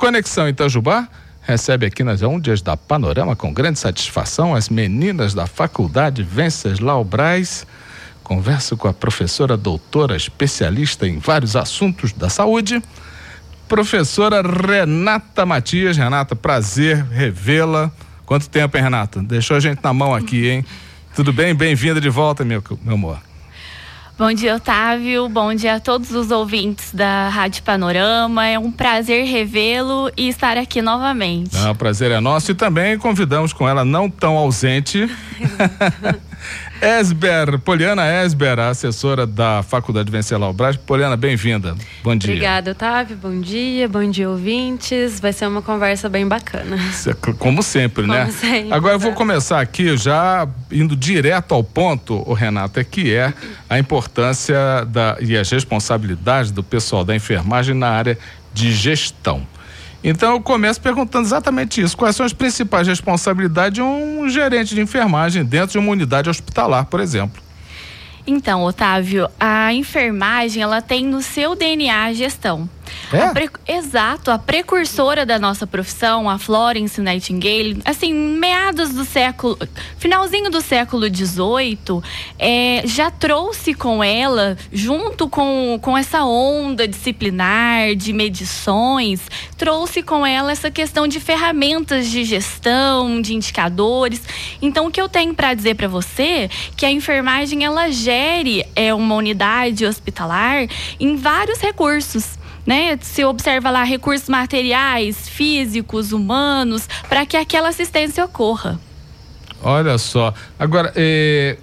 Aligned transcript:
Conexão 0.00 0.48
Itajubá 0.48 1.06
recebe 1.42 1.84
aqui 1.84 2.02
nas 2.02 2.22
ondas 2.22 2.62
da 2.62 2.74
Panorama 2.74 3.36
com 3.36 3.52
grande 3.52 3.78
satisfação 3.78 4.54
as 4.54 4.70
meninas 4.70 5.34
da 5.34 5.46
Faculdade 5.46 6.22
Venceslau 6.22 7.04
Braz. 7.04 7.66
Converso 8.24 8.78
com 8.78 8.88
a 8.88 8.94
professora 8.94 9.58
doutora 9.58 10.16
especialista 10.16 11.06
em 11.06 11.18
vários 11.18 11.54
assuntos 11.54 12.14
da 12.14 12.30
saúde, 12.30 12.82
professora 13.68 14.40
Renata 14.40 15.44
Matias. 15.44 15.98
Renata, 15.98 16.34
prazer 16.34 17.04
revê-la. 17.04 17.92
Quanto 18.24 18.48
tempo, 18.48 18.78
hein, 18.78 18.84
Renata? 18.84 19.22
Deixou 19.22 19.58
a 19.58 19.60
gente 19.60 19.80
na 19.84 19.92
mão 19.92 20.14
aqui, 20.14 20.48
hein? 20.48 20.64
Tudo 21.14 21.30
bem? 21.30 21.54
Bem-vinda 21.54 22.00
de 22.00 22.08
volta, 22.08 22.42
meu, 22.42 22.64
meu 22.82 22.94
amor. 22.94 23.29
Bom 24.20 24.34
dia, 24.34 24.54
Otávio. 24.54 25.30
Bom 25.30 25.54
dia 25.54 25.76
a 25.76 25.80
todos 25.80 26.10
os 26.10 26.30
ouvintes 26.30 26.92
da 26.92 27.30
Rádio 27.30 27.62
Panorama. 27.62 28.46
É 28.46 28.58
um 28.58 28.70
prazer 28.70 29.24
revê-lo 29.24 30.12
e 30.14 30.28
estar 30.28 30.58
aqui 30.58 30.82
novamente. 30.82 31.56
Ah, 31.56 31.70
o 31.70 31.74
prazer 31.74 32.10
é 32.10 32.20
nosso 32.20 32.50
e 32.50 32.54
também 32.54 32.98
convidamos 32.98 33.54
com 33.54 33.66
ela 33.66 33.82
não 33.82 34.10
tão 34.10 34.36
ausente. 34.36 35.08
Esber, 36.80 37.58
Poliana 37.58 38.06
Esber, 38.24 38.58
assessora 38.58 39.26
da 39.26 39.62
Faculdade 39.62 40.10
Venceslau 40.10 40.52
Braz. 40.52 40.76
Poliana, 40.76 41.16
bem-vinda. 41.16 41.76
Bom 42.02 42.16
dia. 42.16 42.30
Obrigada, 42.30 42.70
Otávio. 42.70 43.16
Bom 43.16 43.40
dia, 43.40 43.88
bom 43.88 44.08
dia, 44.10 44.28
ouvintes. 44.28 45.20
Vai 45.20 45.32
ser 45.32 45.46
uma 45.46 45.62
conversa 45.62 46.08
bem 46.08 46.26
bacana. 46.26 46.78
Como 47.38 47.62
sempre, 47.62 48.06
Como 48.06 48.14
né? 48.14 48.30
Sempre, 48.30 48.72
Agora 48.72 48.94
eu 48.94 48.98
vou 48.98 49.12
começar 49.12 49.60
aqui 49.60 49.96
já 49.96 50.48
indo 50.70 50.96
direto 50.96 51.54
ao 51.54 51.62
ponto, 51.62 52.22
o 52.26 52.32
Renata, 52.32 52.82
que 52.82 53.14
é 53.14 53.32
a 53.68 53.78
importância 53.78 54.84
da, 54.86 55.16
e 55.20 55.36
as 55.36 55.50
responsabilidades 55.50 56.50
do 56.50 56.62
pessoal 56.62 57.04
da 57.04 57.14
enfermagem 57.14 57.74
na 57.74 57.88
área 57.88 58.18
de 58.52 58.72
gestão. 58.72 59.46
Então 60.02 60.32
eu 60.32 60.40
começo 60.40 60.80
perguntando 60.80 61.26
exatamente 61.26 61.80
isso. 61.80 61.96
Quais 61.96 62.16
são 62.16 62.24
as 62.24 62.32
principais 62.32 62.88
responsabilidades 62.88 63.74
de 63.74 63.82
um 63.82 64.28
gerente 64.28 64.74
de 64.74 64.80
enfermagem 64.80 65.44
dentro 65.44 65.72
de 65.72 65.78
uma 65.78 65.92
unidade 65.92 66.30
hospitalar, 66.30 66.86
por 66.86 67.00
exemplo? 67.00 67.42
Então, 68.26 68.62
Otávio, 68.62 69.28
a 69.38 69.72
enfermagem 69.72 70.62
ela 70.62 70.80
tem 70.80 71.04
no 71.04 71.22
seu 71.22 71.54
DNA 71.54 72.04
a 72.04 72.12
gestão. 72.12 72.68
É? 73.12 73.22
A 73.22 73.32
pre... 73.32 73.50
Exato, 73.66 74.30
a 74.30 74.38
precursora 74.38 75.26
da 75.26 75.38
nossa 75.38 75.66
profissão, 75.66 76.28
a 76.28 76.38
Florence 76.38 77.00
Nightingale, 77.00 77.80
assim, 77.84 78.12
meados 78.12 78.90
do 78.90 79.04
século, 79.04 79.58
finalzinho 79.98 80.50
do 80.50 80.60
século 80.60 81.06
XVIII, 81.06 82.02
é, 82.38 82.82
já 82.84 83.10
trouxe 83.10 83.74
com 83.74 84.02
ela, 84.02 84.56
junto 84.72 85.28
com, 85.28 85.78
com 85.82 85.96
essa 85.96 86.24
onda 86.24 86.86
disciplinar 86.86 87.94
de 87.96 88.12
medições, 88.12 89.22
trouxe 89.56 90.02
com 90.02 90.24
ela 90.24 90.52
essa 90.52 90.70
questão 90.70 91.06
de 91.08 91.20
ferramentas 91.20 92.08
de 92.08 92.24
gestão, 92.24 93.20
de 93.20 93.34
indicadores. 93.34 94.22
Então, 94.62 94.86
o 94.86 94.90
que 94.90 95.00
eu 95.00 95.08
tenho 95.08 95.34
para 95.34 95.52
dizer 95.54 95.74
para 95.74 95.88
você 95.88 96.48
que 96.76 96.86
a 96.86 96.90
enfermagem 96.90 97.64
ela 97.64 97.90
gere 97.90 98.64
é 98.74 98.94
uma 98.94 99.14
unidade 99.14 99.84
hospitalar 99.84 100.66
em 100.98 101.16
vários 101.16 101.60
recursos 101.60 102.39
né? 102.66 102.98
Se 103.00 103.24
observa 103.24 103.70
lá 103.70 103.82
recursos 103.82 104.28
materiais, 104.28 105.28
físicos, 105.28 106.12
humanos, 106.12 106.88
para 107.08 107.24
que 107.26 107.36
aquela 107.36 107.68
assistência 107.68 108.24
ocorra. 108.24 108.78
Olha 109.62 109.98
só. 109.98 110.32
Agora, 110.58 110.92
eh, 110.96 111.58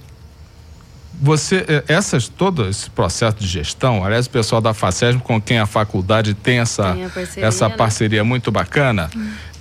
você, 1.20 1.66
eh, 1.68 1.84
essas, 1.88 2.28
todo 2.28 2.68
esse 2.70 2.90
processo 2.90 3.38
de 3.38 3.48
gestão, 3.48 4.06
aliás, 4.06 4.28
o 4.28 4.30
pessoal 4.30 4.62
da 4.62 4.74
FACESM, 4.74 5.20
com 5.20 5.42
quem 5.42 5.58
a 5.58 5.66
faculdade 5.66 6.34
tem 6.34 6.60
essa, 6.60 6.94
Tem 6.94 7.10
parceria, 7.10 7.48
essa 7.48 7.70
né? 7.70 7.76
parceria 7.76 8.24
muito 8.24 8.52
bacana, 8.52 9.10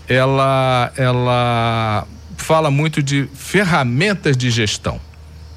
ela, 0.06 0.92
ela 0.96 2.06
fala 2.36 2.70
muito 2.70 3.02
de 3.02 3.28
ferramentas 3.34 4.36
de 4.36 4.50
gestão, 4.50 5.00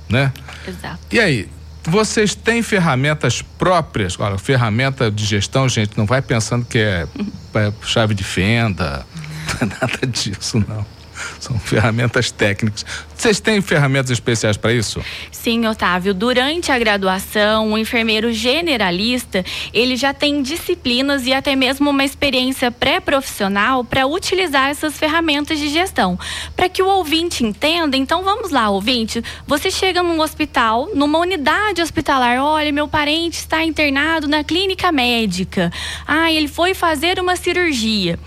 né? 0.08 0.32
Exato. 0.66 1.00
E 1.12 1.20
aí, 1.20 1.50
vocês 1.90 2.36
têm 2.36 2.62
ferramentas 2.62 3.42
próprias? 3.42 4.20
Olha, 4.20 4.38
ferramenta 4.38 5.12
de 5.12 5.26
gestão, 5.26 5.68
gente, 5.68 5.98
não 5.98 6.06
vai 6.06 6.22
pensando 6.22 6.66
que 6.66 6.78
é, 6.78 7.08
é 7.56 7.74
chave 7.82 8.14
de 8.14 8.24
fenda, 8.24 9.06
nada 9.60 10.08
disso, 10.08 10.64
não. 10.68 10.86
São 11.40 11.58
ferramentas 11.60 12.32
técnicas. 12.32 12.86
Vocês 13.16 13.40
têm 13.40 13.62
ferramentas 13.62 14.12
especiais 14.12 14.56
para 14.56 14.74
isso? 14.74 15.04
Sim, 15.30 15.66
Otávio. 15.68 16.14
Durante 16.14 16.72
a 16.72 16.80
graduação, 16.80 17.74
o 17.74 17.78
enfermeiro 17.78 18.32
generalista, 18.32 19.44
ele 19.74 19.96
já 19.98 20.14
tem 20.14 20.42
disciplinas 20.42 21.26
e 21.26 21.34
até 21.34 21.56
mesmo 21.56 21.90
uma 21.90 22.06
experiência 22.06 22.72
pré-profissional 22.72 23.84
para 23.84 24.08
utilizar 24.08 24.70
essas 24.70 24.98
ferramentas 24.98 25.60
de 25.60 25.68
gestão. 25.68 26.18
Para 26.56 26.70
que 26.70 26.82
o 26.82 26.88
ouvinte 26.88 27.44
entenda, 27.44 27.98
então 27.98 28.24
vamos 28.24 28.52
lá, 28.52 28.70
ouvinte. 28.70 29.22
Você 29.46 29.70
chega 29.70 30.02
num 30.02 30.22
hospital, 30.22 30.90
numa 30.94 31.20
unidade 31.20 31.82
hospitalar, 31.82 32.42
olha, 32.42 32.72
meu 32.72 32.88
parente 32.88 33.38
está 33.38 33.64
internado 33.64 34.28
na 34.28 34.44
clínica 34.44 34.92
médica. 34.92 35.72
Ah, 36.08 36.32
ele 36.32 36.48
foi 36.48 36.74
fazer 36.74 37.20
uma 37.20 37.36
cirurgia. 37.36 38.18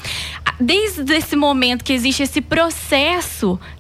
Desde 0.60 1.14
esse 1.14 1.34
momento 1.34 1.82
que 1.82 1.92
existe 1.92 2.22
esse 2.22 2.41
processo, 2.41 2.81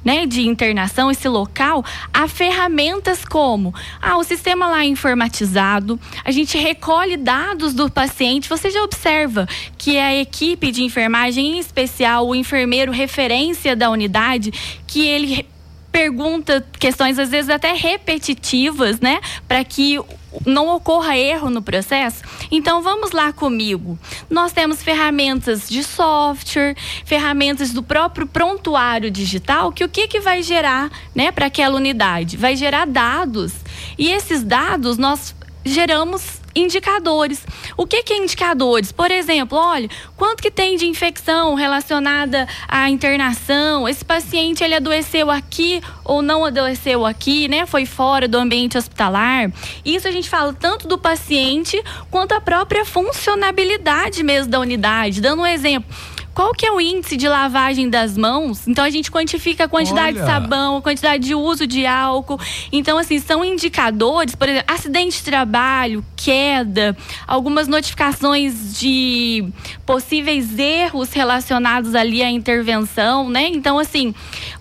né, 0.04 0.26
de 0.26 0.46
internação, 0.46 1.10
esse 1.10 1.28
local, 1.28 1.84
há 2.12 2.26
ferramentas 2.28 3.24
como 3.24 3.74
ah, 4.00 4.16
o 4.16 4.24
sistema 4.24 4.68
lá 4.68 4.82
é 4.82 4.86
informatizado, 4.86 5.98
a 6.24 6.30
gente 6.30 6.56
recolhe 6.56 7.16
dados 7.16 7.74
do 7.74 7.90
paciente, 7.90 8.48
você 8.48 8.70
já 8.70 8.82
observa 8.82 9.46
que 9.76 9.98
a 9.98 10.14
equipe 10.14 10.70
de 10.70 10.82
enfermagem, 10.82 11.56
em 11.56 11.58
especial 11.58 12.26
o 12.26 12.34
enfermeiro 12.34 12.92
referência 12.92 13.74
da 13.76 13.90
unidade, 13.90 14.52
que 14.86 15.06
ele 15.06 15.46
pergunta 15.90 16.64
questões 16.78 17.18
às 17.18 17.30
vezes 17.30 17.50
até 17.50 17.74
repetitivas, 17.74 18.98
né, 19.00 19.20
para 19.46 19.62
que 19.62 19.98
não 20.46 20.68
ocorra 20.68 21.16
erro 21.16 21.50
no 21.50 21.62
processo. 21.62 22.22
Então 22.50 22.82
vamos 22.82 23.12
lá 23.12 23.32
comigo. 23.32 23.98
Nós 24.28 24.52
temos 24.52 24.82
ferramentas 24.82 25.68
de 25.68 25.82
software, 25.84 26.76
ferramentas 27.04 27.72
do 27.72 27.82
próprio 27.82 28.26
prontuário 28.26 29.10
digital, 29.10 29.72
que 29.72 29.84
o 29.84 29.88
que 29.88 30.08
que 30.08 30.20
vai 30.20 30.42
gerar, 30.42 30.90
né, 31.14 31.30
para 31.30 31.46
aquela 31.46 31.76
unidade? 31.76 32.36
Vai 32.36 32.56
gerar 32.56 32.86
dados. 32.86 33.52
E 33.98 34.10
esses 34.10 34.42
dados 34.42 34.98
nós 34.98 35.34
geramos 35.64 36.41
indicadores. 36.54 37.46
O 37.76 37.86
que, 37.86 38.02
que 38.02 38.12
é 38.12 38.18
indicadores? 38.18 38.92
Por 38.92 39.10
exemplo, 39.10 39.58
olha, 39.58 39.88
quanto 40.16 40.42
que 40.42 40.50
tem 40.50 40.76
de 40.76 40.86
infecção 40.86 41.54
relacionada 41.54 42.46
à 42.68 42.88
internação? 42.88 43.88
Esse 43.88 44.04
paciente 44.04 44.62
ele 44.62 44.74
adoeceu 44.74 45.30
aqui 45.30 45.80
ou 46.04 46.22
não 46.22 46.44
adoeceu 46.44 47.06
aqui, 47.06 47.48
né? 47.48 47.66
Foi 47.66 47.86
fora 47.86 48.26
do 48.28 48.38
ambiente 48.38 48.76
hospitalar. 48.76 49.50
Isso 49.84 50.08
a 50.08 50.10
gente 50.10 50.28
fala 50.28 50.52
tanto 50.52 50.86
do 50.86 50.98
paciente 50.98 51.82
quanto 52.10 52.32
a 52.32 52.40
própria 52.40 52.84
funcionabilidade 52.84 54.22
mesmo 54.22 54.50
da 54.50 54.60
unidade. 54.60 55.20
Dando 55.20 55.42
um 55.42 55.46
exemplo, 55.46 55.88
qual 56.34 56.52
que 56.52 56.64
é 56.64 56.72
o 56.72 56.80
índice 56.80 57.16
de 57.16 57.28
lavagem 57.28 57.90
das 57.90 58.16
mãos? 58.16 58.66
Então 58.66 58.84
a 58.84 58.90
gente 58.90 59.10
quantifica 59.10 59.64
a 59.64 59.68
quantidade 59.68 60.16
Olha. 60.16 60.20
de 60.20 60.26
sabão, 60.26 60.78
a 60.78 60.82
quantidade 60.82 61.24
de 61.24 61.34
uso 61.34 61.66
de 61.66 61.84
álcool. 61.84 62.40
Então 62.70 62.96
assim, 62.96 63.18
são 63.18 63.44
indicadores, 63.44 64.34
por 64.34 64.48
exemplo, 64.48 64.72
acidente 64.72 65.18
de 65.18 65.24
trabalho, 65.24 66.04
queda, 66.16 66.96
algumas 67.26 67.68
notificações 67.68 68.78
de 68.78 69.44
possíveis 69.84 70.58
erros 70.58 71.12
relacionados 71.12 71.94
ali 71.94 72.22
à 72.22 72.30
intervenção, 72.30 73.28
né? 73.28 73.48
Então 73.48 73.78
assim, 73.78 74.14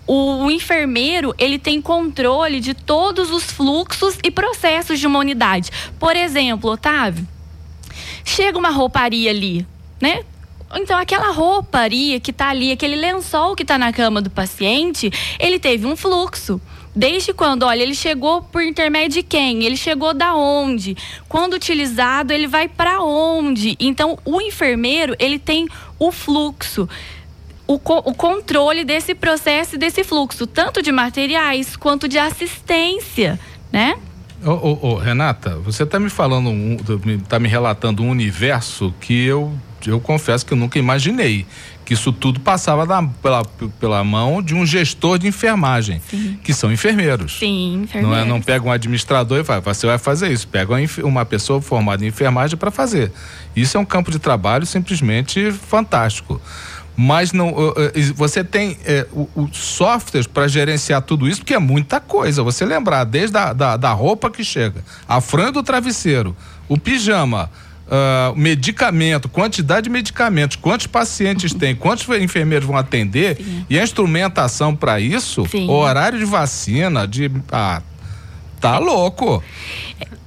o, 0.06 0.44
o 0.44 0.50
enfermeiro, 0.50 1.34
ele 1.38 1.58
tem 1.58 1.80
controle 1.80 2.60
de 2.60 2.74
todos 2.74 3.30
os 3.30 3.44
fluxos 3.44 4.18
e 4.22 4.30
processos 4.30 5.00
de 5.00 5.06
uma 5.06 5.18
unidade. 5.18 5.70
Por 5.98 6.16
exemplo, 6.16 6.70
Otávio, 6.70 7.26
chega 8.24 8.58
uma 8.58 8.70
rouparia 8.70 9.30
ali, 9.30 9.66
né? 10.00 10.22
Então, 10.74 10.98
aquela 10.98 11.30
rouparia 11.30 12.18
que 12.20 12.32
tá 12.32 12.48
ali, 12.48 12.72
aquele 12.72 12.96
lençol 12.96 13.54
que 13.54 13.64
tá 13.64 13.76
na 13.78 13.92
cama 13.92 14.20
do 14.22 14.30
paciente, 14.30 15.10
ele 15.38 15.58
teve 15.58 15.86
um 15.86 15.96
fluxo. 15.96 16.60
Desde 16.94 17.32
quando? 17.32 17.62
Olha, 17.62 17.82
ele 17.82 17.94
chegou 17.94 18.42
por 18.42 18.62
intermédio 18.62 19.22
de 19.22 19.22
quem? 19.22 19.64
Ele 19.64 19.76
chegou 19.76 20.12
da 20.12 20.34
onde? 20.34 20.94
Quando 21.28 21.54
utilizado, 21.54 22.32
ele 22.34 22.46
vai 22.46 22.68
para 22.68 23.00
onde? 23.02 23.76
Então, 23.80 24.18
o 24.24 24.40
enfermeiro, 24.42 25.16
ele 25.18 25.38
tem 25.38 25.66
o 25.98 26.12
fluxo. 26.12 26.86
O, 27.66 27.78
co- 27.78 28.02
o 28.04 28.12
controle 28.12 28.84
desse 28.84 29.14
processo 29.14 29.76
e 29.76 29.78
desse 29.78 30.04
fluxo, 30.04 30.46
tanto 30.46 30.82
de 30.82 30.92
materiais 30.92 31.76
quanto 31.76 32.06
de 32.06 32.18
assistência, 32.18 33.40
né? 33.72 33.96
Ô, 34.44 34.50
ô, 34.50 34.78
ô, 34.90 34.94
Renata, 34.96 35.56
você 35.58 35.84
está 35.84 35.98
me 35.98 36.10
falando, 36.10 36.50
um, 36.50 36.76
tá 37.28 37.38
me 37.38 37.48
relatando 37.48 38.02
um 38.02 38.10
universo 38.10 38.92
que 39.00 39.24
eu 39.24 39.52
eu 39.90 40.00
confesso 40.00 40.44
que 40.44 40.52
eu 40.52 40.56
nunca 40.56 40.78
imaginei 40.78 41.46
que 41.84 41.94
isso 41.94 42.12
tudo 42.12 42.40
passava 42.40 42.86
da, 42.86 43.02
pela, 43.02 43.44
pela 43.80 44.04
mão 44.04 44.42
de 44.42 44.54
um 44.54 44.64
gestor 44.64 45.18
de 45.18 45.26
enfermagem, 45.26 46.00
Sim. 46.08 46.38
que 46.42 46.54
são 46.54 46.72
enfermeiros. 46.72 47.38
Sim, 47.38 47.82
enfermeiros. 47.82 48.18
Não, 48.18 48.24
é, 48.24 48.24
não 48.24 48.40
pega 48.40 48.66
um 48.66 48.70
administrador 48.70 49.40
e 49.40 49.44
fala, 49.44 49.60
você 49.60 49.86
vai 49.86 49.98
fazer 49.98 50.30
isso. 50.32 50.46
Pega 50.48 50.74
uma 51.02 51.24
pessoa 51.24 51.60
formada 51.60 52.04
em 52.04 52.08
enfermagem 52.08 52.56
para 52.56 52.70
fazer. 52.70 53.12
Isso 53.54 53.76
é 53.76 53.80
um 53.80 53.84
campo 53.84 54.10
de 54.10 54.18
trabalho 54.18 54.64
simplesmente 54.64 55.50
fantástico 55.52 56.40
mas 56.94 57.32
não 57.32 57.54
você 58.14 58.44
tem 58.44 58.76
é, 58.84 59.06
o, 59.12 59.26
o 59.34 59.48
softwares 59.52 60.26
para 60.26 60.46
gerenciar 60.46 61.00
tudo 61.02 61.26
isso, 61.26 61.40
porque 61.40 61.54
é 61.54 61.58
muita 61.58 62.00
coisa. 62.00 62.42
Você 62.42 62.64
lembrar, 62.64 63.04
desde 63.04 63.36
a 63.36 63.52
da, 63.52 63.76
da 63.76 63.92
roupa 63.92 64.30
que 64.30 64.44
chega, 64.44 64.84
a 65.08 65.20
franja 65.20 65.52
do 65.52 65.62
travesseiro, 65.62 66.36
o 66.68 66.78
pijama, 66.78 67.50
uh, 67.86 68.36
medicamento, 68.36 69.28
quantidade 69.28 69.84
de 69.84 69.90
medicamentos, 69.90 70.56
quantos 70.56 70.86
pacientes 70.86 71.52
tem, 71.54 71.74
quantos 71.74 72.08
enfermeiros 72.20 72.66
vão 72.66 72.76
atender 72.76 73.36
Sim. 73.36 73.66
e 73.68 73.78
a 73.78 73.82
instrumentação 73.82 74.74
para 74.74 75.00
isso, 75.00 75.46
Sim. 75.46 75.68
horário 75.68 76.18
de 76.18 76.24
vacina, 76.24 77.06
de. 77.06 77.30
Ah, 77.50 77.82
tá 78.60 78.78
louco. 78.78 79.42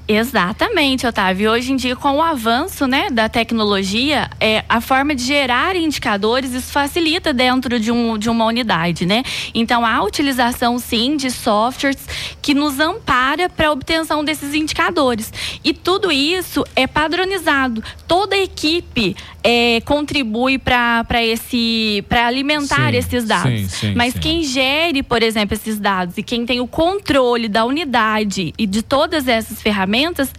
Exatamente, 0.07 1.07
Otávio. 1.07 1.51
Hoje 1.51 1.71
em 1.71 1.75
dia, 1.75 1.95
com 1.95 2.17
o 2.17 2.21
avanço 2.21 2.85
né, 2.85 3.09
da 3.09 3.27
tecnologia, 3.27 4.29
é, 4.39 4.63
a 4.69 4.79
forma 4.79 5.15
de 5.15 5.23
gerar 5.23 5.75
indicadores, 5.75 6.53
isso 6.53 6.71
facilita 6.71 7.33
dentro 7.33 7.79
de, 7.79 7.91
um, 7.91 8.15
de 8.15 8.29
uma 8.29 8.45
unidade, 8.45 9.03
né? 9.05 9.23
Então, 9.53 9.83
a 9.83 10.03
utilização, 10.03 10.77
sim, 10.77 11.17
de 11.17 11.31
softwares 11.31 12.07
que 12.39 12.53
nos 12.53 12.79
ampara 12.79 13.49
para 13.49 13.69
a 13.69 13.71
obtenção 13.71 14.23
desses 14.23 14.53
indicadores. 14.53 15.33
E 15.63 15.73
tudo 15.73 16.11
isso 16.11 16.63
é 16.75 16.85
padronizado. 16.85 17.83
Toda 18.07 18.35
a 18.35 18.39
equipe 18.39 19.15
é, 19.43 19.81
contribui 19.81 20.59
para 20.59 21.23
esse 21.23 22.03
para 22.07 22.27
alimentar 22.27 22.91
sim, 22.91 22.97
esses 22.97 23.25
dados. 23.25 23.59
Sim, 23.61 23.67
sim, 23.67 23.93
Mas 23.95 24.13
quem 24.13 24.43
gere, 24.43 25.01
por 25.01 25.23
exemplo, 25.23 25.55
esses 25.55 25.79
dados 25.79 26.17
e 26.17 26.23
quem 26.23 26.45
tem 26.45 26.59
o 26.59 26.67
controle 26.67 27.49
da 27.49 27.65
unidade 27.65 28.53
e 28.57 28.67
de 28.67 28.83
todas 28.83 29.27
essas 29.27 29.61
ferramentas 29.61 29.94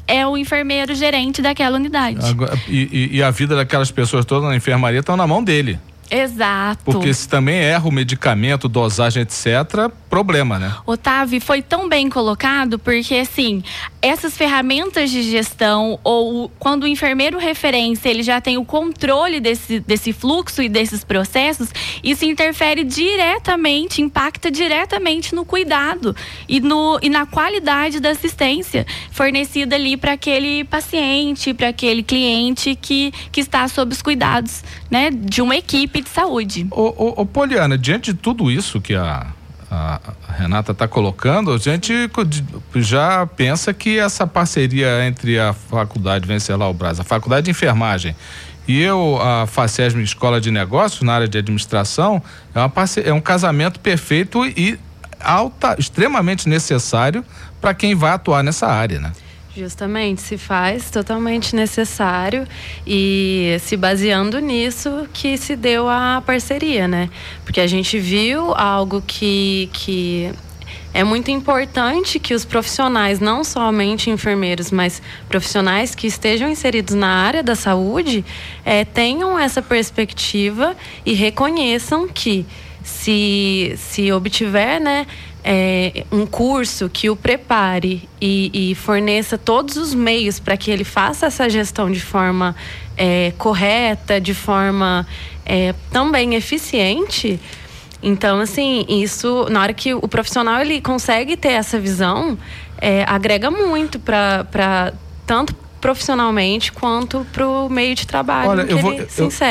é 0.06 0.26
o 0.26 0.36
enfermeiro 0.36 0.94
gerente 0.94 1.40
daquela 1.40 1.76
unidade. 1.76 2.18
Agora, 2.26 2.58
e, 2.68 3.16
e, 3.16 3.22
a 3.22 3.30
vida 3.30 3.56
daquelas 3.56 3.90
pessoas 3.90 4.24
todas 4.24 4.48
na 4.48 4.56
enfermaria 4.56 5.00
estão 5.00 5.16
na 5.16 5.26
mão 5.26 5.42
dele. 5.42 5.78
Exato. 6.10 6.84
Porque 6.84 7.12
se 7.12 7.28
também 7.28 7.56
erra 7.56 7.88
o 7.88 7.92
medicamento, 7.92 8.68
dosagem, 8.68 9.22
etc., 9.22 9.90
problema, 10.08 10.58
né? 10.58 10.74
Otávio, 10.86 11.40
foi 11.40 11.60
tão 11.60 11.88
bem 11.88 12.08
colocado 12.08 12.78
porque, 12.78 13.16
assim, 13.16 13.62
essas 14.00 14.36
ferramentas 14.36 15.10
de 15.10 15.22
gestão 15.22 15.98
ou 16.04 16.50
quando 16.58 16.84
o 16.84 16.86
enfermeiro 16.86 17.38
referência 17.38 18.08
ele 18.08 18.22
já 18.22 18.40
tem 18.40 18.56
o 18.56 18.64
controle 18.64 19.40
desse, 19.40 19.80
desse 19.80 20.12
fluxo 20.12 20.62
e 20.62 20.68
desses 20.68 21.02
processos, 21.02 21.70
isso 22.02 22.24
interfere 22.24 22.84
diretamente, 22.84 24.00
impacta 24.00 24.50
diretamente 24.50 25.34
no 25.34 25.44
cuidado 25.44 26.14
e, 26.48 26.60
no, 26.60 26.98
e 27.02 27.08
na 27.08 27.26
qualidade 27.26 28.00
da 28.00 28.10
assistência 28.10 28.86
fornecida 29.10 29.74
ali 29.74 29.96
para 29.96 30.12
aquele 30.12 30.64
paciente, 30.64 31.52
para 31.52 31.68
aquele 31.68 32.02
cliente 32.02 32.76
que, 32.76 33.12
que 33.32 33.40
está 33.40 33.66
sob 33.66 33.92
os 33.92 34.00
cuidados 34.00 34.62
né, 34.90 35.10
de 35.10 35.42
uma 35.42 35.56
equipe 35.56 35.95
de 36.02 36.08
saúde. 36.08 36.66
Ô, 36.70 36.94
ô, 36.96 37.22
ô 37.22 37.26
Poliana, 37.26 37.76
diante 37.76 38.12
de 38.12 38.18
tudo 38.18 38.50
isso 38.50 38.80
que 38.80 38.94
a, 38.94 39.26
a 39.70 40.00
Renata 40.38 40.72
está 40.72 40.86
colocando, 40.86 41.52
a 41.52 41.58
gente 41.58 41.92
já 42.76 43.26
pensa 43.26 43.74
que 43.74 43.98
essa 43.98 44.26
parceria 44.26 45.06
entre 45.06 45.38
a 45.38 45.52
Faculdade 45.52 46.26
Vencelau 46.26 46.72
Brás, 46.72 47.00
a 47.00 47.04
Faculdade 47.04 47.46
de 47.46 47.50
Enfermagem 47.50 48.14
e 48.68 48.80
eu, 48.80 49.18
a 49.20 49.46
FACESM 49.46 50.00
Escola 50.00 50.40
de 50.40 50.50
Negócios, 50.50 51.02
na 51.02 51.14
área 51.14 51.28
de 51.28 51.38
administração, 51.38 52.22
é, 52.54 52.58
uma 52.58 52.72
é 53.04 53.12
um 53.12 53.20
casamento 53.20 53.78
perfeito 53.78 54.44
e 54.44 54.78
alta, 55.20 55.76
extremamente 55.78 56.48
necessário 56.48 57.24
para 57.60 57.72
quem 57.74 57.94
vai 57.94 58.12
atuar 58.12 58.42
nessa 58.42 58.66
área, 58.66 59.00
né? 59.00 59.12
Justamente, 59.56 60.20
se 60.20 60.36
faz 60.36 60.90
totalmente 60.90 61.56
necessário 61.56 62.46
e 62.86 63.56
se 63.60 63.74
baseando 63.74 64.38
nisso 64.38 65.08
que 65.14 65.38
se 65.38 65.56
deu 65.56 65.88
a 65.88 66.22
parceria, 66.26 66.86
né? 66.86 67.08
Porque 67.42 67.62
a 67.62 67.66
gente 67.66 67.98
viu 67.98 68.52
algo 68.54 69.00
que, 69.00 69.70
que 69.72 70.30
é 70.92 71.02
muito 71.02 71.30
importante 71.30 72.18
que 72.18 72.34
os 72.34 72.44
profissionais, 72.44 73.18
não 73.18 73.42
somente 73.42 74.10
enfermeiros, 74.10 74.70
mas 74.70 75.00
profissionais 75.26 75.94
que 75.94 76.06
estejam 76.06 76.50
inseridos 76.50 76.94
na 76.94 77.08
área 77.08 77.42
da 77.42 77.54
saúde, 77.54 78.22
é, 78.62 78.84
tenham 78.84 79.38
essa 79.38 79.62
perspectiva 79.62 80.76
e 81.04 81.14
reconheçam 81.14 82.06
que 82.06 82.44
se, 82.84 83.74
se 83.78 84.12
obtiver 84.12 84.80
né, 84.80 85.06
é, 85.48 86.04
um 86.10 86.26
curso 86.26 86.90
que 86.90 87.08
o 87.08 87.14
prepare 87.14 88.08
e, 88.20 88.70
e, 88.70 88.74
forneça 88.74 89.38
todos 89.38 89.76
os 89.76 89.94
meios 89.94 90.40
para 90.40 90.56
que 90.56 90.72
ele 90.72 90.82
faça 90.82 91.26
essa 91.26 91.48
gestão 91.48 91.88
de 91.88 92.00
forma 92.00 92.56
é, 92.96 93.32
correta, 93.38 94.20
de 94.20 94.34
forma 94.34 95.06
é, 95.44 95.72
também 95.92 96.34
eficiente. 96.34 97.38
Então, 98.02 98.40
assim, 98.40 98.84
isso, 98.88 99.46
na 99.48 99.62
hora 99.62 99.72
que 99.72 99.94
o 99.94 100.08
profissional 100.08 100.60
ele 100.60 100.80
consegue 100.80 101.36
ter 101.36 101.52
essa 101.52 101.78
visão, 101.78 102.36
é, 102.78 103.04
agrega 103.06 103.48
muito 103.48 104.00
para 104.00 104.92
tanto 105.24 105.54
profissionalmente 105.86 106.72
quanto 106.72 107.24
para 107.32 107.46
o 107.46 107.68
meio 107.68 107.94
de 107.94 108.08
trabalho 108.08 108.50
Olha, 108.50 108.62
eu 108.62 108.78
vou. 108.78 108.92
Eu, 108.92 109.06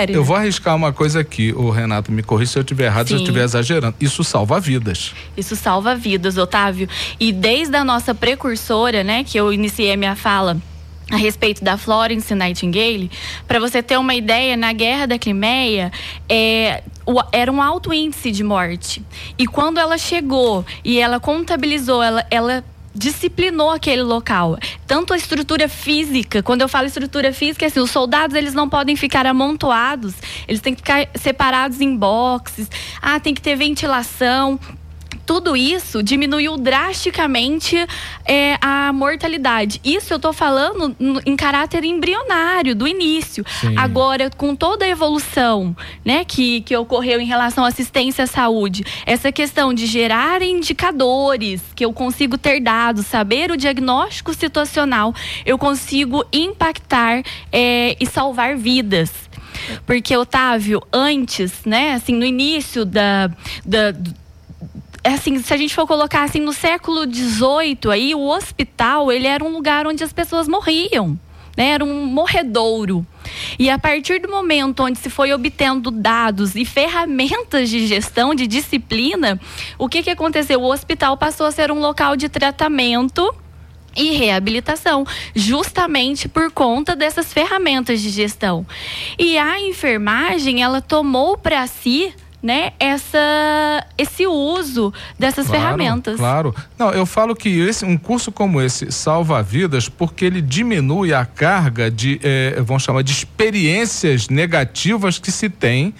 eu, 0.09 0.23
vou 0.23 0.35
arriscar 0.35 0.75
uma 0.75 0.91
coisa 0.91 1.21
aqui, 1.21 1.53
o 1.53 1.69
Renato 1.69 2.11
me 2.11 2.21
corrija 2.21 2.51
se 2.51 2.57
eu 2.57 2.61
estiver 2.61 2.87
errado, 2.87 3.07
Sim. 3.07 3.13
se 3.13 3.13
eu 3.13 3.19
estiver 3.19 3.43
exagerando. 3.45 3.95
Isso 4.01 4.21
salva 4.21 4.59
vidas. 4.59 5.13
Isso 5.37 5.55
salva 5.55 5.95
vidas, 5.95 6.37
Otávio. 6.37 6.89
E 7.17 7.31
desde 7.31 7.77
a 7.77 7.85
nossa 7.85 8.13
precursora, 8.13 9.01
né, 9.01 9.23
que 9.23 9.39
eu 9.39 9.53
iniciei 9.53 9.93
a 9.93 9.97
minha 9.97 10.13
fala 10.13 10.57
a 11.09 11.15
respeito 11.15 11.63
da 11.63 11.77
Florence 11.77 12.35
Nightingale, 12.35 13.09
para 13.47 13.57
você 13.57 13.81
ter 13.81 13.97
uma 13.97 14.13
ideia, 14.13 14.57
na 14.57 14.73
Guerra 14.73 15.05
da 15.05 15.17
Crimeia, 15.17 15.89
é, 16.27 16.83
o, 17.05 17.21
era 17.31 17.49
um 17.49 17.61
alto 17.61 17.93
índice 17.93 18.29
de 18.29 18.43
morte. 18.43 19.01
E 19.37 19.47
quando 19.47 19.77
ela 19.77 19.97
chegou 19.97 20.65
e 20.83 20.99
ela 20.99 21.17
contabilizou, 21.17 22.03
ela, 22.03 22.25
ela 22.29 22.61
disciplinou 22.95 23.69
aquele 23.69 24.01
local. 24.01 24.57
Tanto 24.87 25.13
a 25.13 25.17
estrutura 25.17 25.67
física, 25.67 26.41
quando 26.41 26.61
eu 26.61 26.69
falo 26.69 26.87
estrutura 26.87 27.33
física, 27.33 27.65
é 27.65 27.67
assim, 27.67 27.79
os 27.79 27.91
soldados 27.91 28.35
eles 28.35 28.53
não 28.53 28.69
podem 28.69 28.95
ficar 28.95 29.25
amontoados, 29.25 30.15
eles 30.47 30.61
têm 30.61 30.73
que 30.73 30.81
ficar 30.81 31.07
separados 31.15 31.81
em 31.81 31.95
boxes. 31.95 32.69
Ah, 33.01 33.19
tem 33.19 33.33
que 33.33 33.41
ter 33.41 33.55
ventilação 33.55 34.59
tudo 35.25 35.55
isso 35.55 36.03
diminuiu 36.03 36.57
drasticamente 36.57 37.75
é, 38.25 38.57
a 38.61 38.93
mortalidade. 38.93 39.81
Isso 39.83 40.13
eu 40.13 40.17
estou 40.17 40.33
falando 40.33 40.95
em 41.25 41.35
caráter 41.35 41.83
embrionário, 41.83 42.75
do 42.75 42.87
início. 42.87 43.43
Sim. 43.59 43.77
Agora, 43.77 44.29
com 44.29 44.55
toda 44.55 44.85
a 44.85 44.87
evolução 44.87 45.75
né, 46.03 46.23
que, 46.23 46.61
que 46.61 46.75
ocorreu 46.75 47.19
em 47.19 47.25
relação 47.25 47.65
à 47.65 47.67
assistência 47.67 48.23
à 48.25 48.27
saúde, 48.27 48.85
essa 49.05 49.31
questão 49.31 49.73
de 49.73 49.85
gerar 49.85 50.41
indicadores, 50.41 51.61
que 51.75 51.83
eu 51.83 51.91
consigo 51.91 52.37
ter 52.37 52.59
dados, 52.59 53.05
saber 53.05 53.51
o 53.51 53.57
diagnóstico 53.57 54.33
situacional, 54.33 55.13
eu 55.45 55.57
consigo 55.57 56.23
impactar 56.31 57.23
é, 57.51 57.95
e 57.99 58.05
salvar 58.05 58.55
vidas. 58.55 59.11
Porque, 59.85 60.15
Otávio, 60.15 60.81
antes, 60.91 61.63
né, 61.65 61.93
assim, 61.93 62.13
no 62.13 62.25
início 62.25 62.85
da, 62.85 63.27
da 63.65 63.93
assim, 65.05 65.39
se 65.41 65.53
a 65.53 65.57
gente 65.57 65.73
for 65.73 65.85
colocar 65.85 66.23
assim 66.23 66.39
no 66.39 66.53
século 66.53 67.03
XVIII 67.03 67.91
aí, 67.91 68.15
o 68.15 68.27
hospital 68.27 69.11
ele 69.11 69.27
era 69.27 69.43
um 69.43 69.49
lugar 69.49 69.85
onde 69.87 70.03
as 70.03 70.11
pessoas 70.11 70.47
morriam. 70.47 71.19
Né, 71.57 71.69
era 71.69 71.85
um 71.85 72.05
morredouro. 72.05 73.07
E 73.57 73.69
a 73.69 73.79
partir 73.79 74.19
do 74.19 74.27
momento 74.27 74.83
onde 74.83 74.99
se 74.99 75.09
foi 75.09 75.31
obtendo 75.31 75.89
dados 75.89 76.53
e 76.53 76.65
ferramentas 76.65 77.69
de 77.69 77.87
gestão, 77.87 78.35
de 78.35 78.45
disciplina, 78.45 79.39
o 79.77 79.87
que, 79.87 80.03
que 80.03 80.09
aconteceu? 80.09 80.59
O 80.59 80.69
hospital 80.69 81.15
passou 81.15 81.45
a 81.45 81.51
ser 81.53 81.71
um 81.71 81.79
local 81.79 82.17
de 82.17 82.27
tratamento 82.27 83.33
e 83.95 84.11
reabilitação, 84.11 85.05
justamente 85.33 86.27
por 86.27 86.51
conta 86.51 86.93
dessas 86.93 87.31
ferramentas 87.31 88.01
de 88.01 88.09
gestão. 88.09 88.65
E 89.17 89.37
a 89.37 89.57
enfermagem, 89.61 90.61
ela 90.61 90.81
tomou 90.81 91.37
para 91.37 91.65
si 91.67 92.13
né, 92.41 92.73
essa, 92.79 93.85
esse 93.97 94.27
uso 94.27 94.93
dessas 95.17 95.47
claro, 95.47 95.61
ferramentas. 95.61 96.17
Claro. 96.17 96.55
Não, 96.77 96.91
eu 96.91 97.05
falo 97.05 97.35
que 97.35 97.49
esse, 97.49 97.83
um 97.85 97.97
curso 97.97 98.31
como 98.31 98.61
esse 98.61 98.91
salva 98.91 99.41
vidas 99.41 99.89
porque 99.89 100.25
ele 100.25 100.41
diminui 100.41 101.13
a 101.13 101.25
carga 101.25 101.89
de, 101.89 102.19
é, 102.23 102.61
vamos 102.61 102.83
chamar, 102.83 103.03
de 103.03 103.11
experiências 103.11 104.29
negativas 104.29 105.17
que 105.17 105.31
se 105.31 105.49
tem 105.49 105.93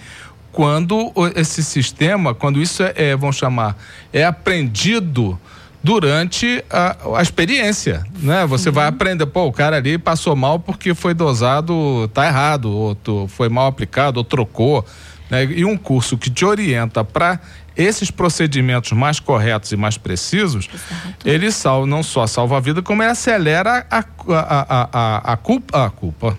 quando 0.52 1.12
esse 1.34 1.62
sistema, 1.62 2.34
quando 2.34 2.62
isso 2.62 2.82
é, 2.82 2.92
é 2.96 3.16
vamos 3.16 3.36
chamar, 3.36 3.76
é 4.12 4.24
aprendido 4.24 5.38
durante 5.82 6.64
a, 6.70 6.96
a 7.18 7.22
experiência, 7.22 8.04
né? 8.20 8.46
Você 8.46 8.70
uhum. 8.70 8.74
vai 8.74 8.88
aprender, 8.88 9.26
pô, 9.26 9.44
o 9.44 9.52
cara 9.52 9.76
ali 9.76 9.98
passou 9.98 10.34
mal 10.34 10.58
porque 10.58 10.94
foi 10.94 11.14
dosado, 11.14 12.08
tá 12.12 12.26
errado, 12.26 12.70
ou 12.70 13.28
foi 13.28 13.48
mal 13.48 13.66
aplicado, 13.68 14.18
ou 14.18 14.24
trocou, 14.24 14.84
né? 15.30 15.44
E 15.44 15.64
um 15.64 15.76
curso 15.76 16.16
que 16.16 16.30
te 16.30 16.44
orienta 16.44 17.04
para 17.04 17.40
esses 17.76 18.10
procedimentos 18.10 18.92
mais 18.92 19.20
corretos 19.20 19.70
e 19.72 19.76
mais 19.76 19.98
precisos, 19.98 20.68
Exato. 20.72 21.28
ele 21.28 21.52
salva, 21.52 21.86
não 21.86 22.02
só 22.02 22.26
salva 22.26 22.56
a 22.56 22.60
vida, 22.60 22.80
como 22.80 23.02
ele 23.02 23.10
acelera 23.10 23.86
a, 23.90 23.98
a, 23.98 24.04
a, 24.28 24.88
a, 24.92 25.32
a 25.32 25.36
culpa, 25.36 25.84
a 25.84 25.90
culpa, 25.90 26.38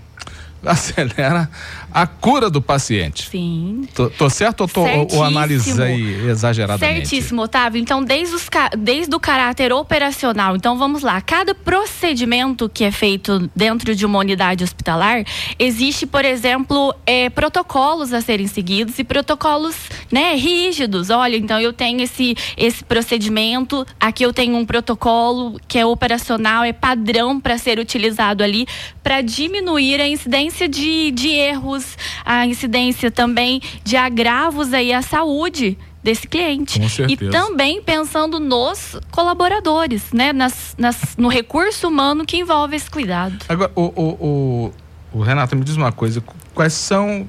acelera 0.71 1.49
a 1.91 2.05
cura 2.05 2.49
do 2.49 2.61
paciente. 2.61 3.29
Sim. 3.29 3.87
Tô, 3.95 4.09
tô 4.09 4.29
certo 4.29 4.61
ou, 4.61 4.67
tô, 4.67 4.83
ou 5.15 5.23
analisei 5.23 6.29
exageradamente? 6.29 7.07
Certíssimo, 7.07 7.41
Otávio. 7.41 7.81
Então, 7.81 8.03
desde, 8.03 8.35
os, 8.35 8.47
desde 8.77 9.15
o 9.15 9.19
caráter 9.19 9.73
operacional, 9.73 10.55
então 10.55 10.77
vamos 10.77 11.01
lá. 11.01 11.19
Cada 11.21 11.55
procedimento 11.55 12.69
que 12.69 12.83
é 12.83 12.91
feito 12.91 13.49
dentro 13.55 13.95
de 13.95 14.05
uma 14.05 14.19
unidade 14.19 14.63
hospitalar, 14.63 15.23
existe, 15.57 16.05
por 16.05 16.25
exemplo, 16.25 16.93
é, 17.05 17.29
protocolos 17.29 18.13
a 18.13 18.21
serem 18.21 18.47
seguidos 18.47 18.99
e 18.99 19.03
protocolos 19.03 19.75
né, 20.11 20.35
rígidos. 20.35 21.09
Olha, 21.09 21.37
então 21.37 21.59
eu 21.59 21.73
tenho 21.73 22.01
esse, 22.01 22.35
esse 22.55 22.83
procedimento, 22.83 23.85
aqui 23.99 24.23
eu 24.23 24.33
tenho 24.33 24.55
um 24.55 24.65
protocolo 24.65 25.59
que 25.67 25.79
é 25.79 25.85
operacional, 25.85 26.63
é 26.63 26.73
padrão 26.73 27.39
para 27.39 27.57
ser 27.57 27.79
utilizado 27.79 28.43
ali 28.43 28.67
para 29.01 29.21
diminuir 29.21 30.01
a 30.01 30.07
incidência 30.07 30.56
de, 30.65 31.11
de 31.11 31.27
erros 31.27 31.97
a 32.23 32.47
incidência 32.47 33.11
também 33.11 33.61
de 33.83 33.97
agravos 33.97 34.71
aí 34.73 34.93
à 34.93 35.01
saúde 35.01 35.77
desse 36.01 36.25
cliente. 36.25 36.79
E 37.09 37.17
também 37.17 37.81
pensando 37.81 38.39
nos 38.39 38.97
colaboradores, 39.11 40.13
né? 40.13 40.31
Nas, 40.31 40.73
nas, 40.77 41.17
no 41.17 41.27
recurso 41.27 41.89
humano 41.89 42.25
que 42.25 42.37
envolve 42.37 42.77
esse 42.77 42.89
cuidado. 42.89 43.35
Agora, 43.49 43.69
o, 43.75 43.81
o, 43.81 44.03
o, 44.25 45.19
o 45.19 45.21
Renato, 45.21 45.53
me 45.55 45.65
diz 45.65 45.75
uma 45.75 45.91
coisa, 45.91 46.23
quais 46.53 46.71
são, 46.71 47.27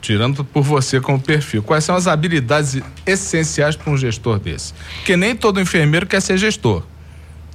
tirando 0.00 0.44
por 0.44 0.64
você 0.64 1.00
como 1.00 1.20
perfil, 1.20 1.62
quais 1.62 1.84
são 1.84 1.94
as 1.94 2.08
habilidades 2.08 2.82
essenciais 3.06 3.76
para 3.76 3.92
um 3.92 3.96
gestor 3.96 4.40
desse? 4.40 4.74
Porque 4.96 5.16
nem 5.16 5.36
todo 5.36 5.60
enfermeiro 5.60 6.04
quer 6.06 6.20
ser 6.20 6.36
gestor. 6.36 6.82